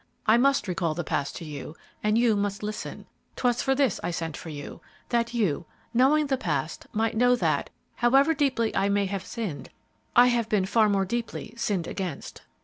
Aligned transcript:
I 0.25 0.35
must 0.35 0.67
recall 0.67 0.95
the 0.95 1.03
past 1.03 1.35
to 1.35 1.45
you, 1.45 1.75
and 2.01 2.17
you 2.17 2.35
must 2.35 2.63
listen; 2.63 3.05
'twas 3.35 3.61
for 3.61 3.75
this 3.75 3.99
I 4.03 4.09
sent 4.09 4.35
for 4.35 4.49
you, 4.49 4.81
that 5.09 5.35
you, 5.35 5.67
knowing 5.93 6.25
the 6.25 6.37
past, 6.39 6.87
might 6.91 7.15
know 7.15 7.35
that, 7.35 7.69
however 7.97 8.33
deeply 8.33 8.75
I 8.75 8.89
may 8.89 9.05
have 9.05 9.23
sinned, 9.27 9.69
I 10.15 10.25
have 10.25 10.49
been 10.49 10.65
far 10.65 10.89
more 10.89 11.05
deeply 11.05 11.53
sinned 11.55 11.85
against." 11.85 12.41